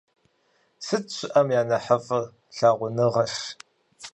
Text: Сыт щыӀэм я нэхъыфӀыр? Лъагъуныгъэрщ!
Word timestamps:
Сыт 0.85 1.05
щыӀэм 1.15 1.47
я 1.59 1.61
нэхъыфӀыр? 1.69 2.23
Лъагъуныгъэрщ! 2.55 3.39